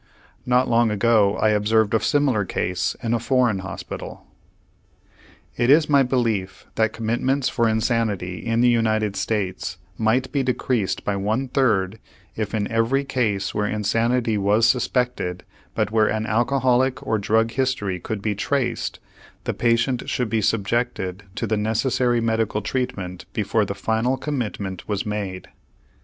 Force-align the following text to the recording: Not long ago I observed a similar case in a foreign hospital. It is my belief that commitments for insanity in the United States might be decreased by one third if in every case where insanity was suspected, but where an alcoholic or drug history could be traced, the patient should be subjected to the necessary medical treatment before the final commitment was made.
Not 0.47 0.67
long 0.67 0.89
ago 0.89 1.35
I 1.37 1.49
observed 1.49 1.93
a 1.93 1.99
similar 1.99 2.43
case 2.43 2.95
in 3.03 3.13
a 3.13 3.19
foreign 3.19 3.59
hospital. 3.59 4.25
It 5.55 5.69
is 5.69 5.91
my 5.91 6.01
belief 6.01 6.65
that 6.73 6.91
commitments 6.91 7.49
for 7.49 7.69
insanity 7.69 8.43
in 8.43 8.61
the 8.61 8.67
United 8.67 9.15
States 9.15 9.77
might 9.99 10.31
be 10.31 10.41
decreased 10.41 11.05
by 11.05 11.17
one 11.17 11.49
third 11.49 11.99
if 12.35 12.55
in 12.55 12.67
every 12.71 13.03
case 13.05 13.53
where 13.53 13.67
insanity 13.67 14.39
was 14.39 14.65
suspected, 14.65 15.43
but 15.75 15.91
where 15.91 16.07
an 16.07 16.25
alcoholic 16.25 17.05
or 17.05 17.19
drug 17.19 17.51
history 17.51 17.99
could 17.99 18.23
be 18.23 18.33
traced, 18.33 18.97
the 19.43 19.53
patient 19.53 20.09
should 20.09 20.29
be 20.31 20.41
subjected 20.41 21.25
to 21.35 21.45
the 21.45 21.57
necessary 21.57 22.19
medical 22.19 22.63
treatment 22.63 23.25
before 23.33 23.65
the 23.65 23.75
final 23.75 24.17
commitment 24.17 24.89
was 24.89 25.05
made. 25.05 25.49